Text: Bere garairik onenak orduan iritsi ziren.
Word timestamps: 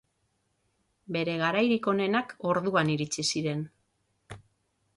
Bere 1.17 1.35
garairik 1.41 1.89
onenak 1.93 2.33
orduan 2.53 2.91
iritsi 2.97 3.29
ziren. 3.35 3.65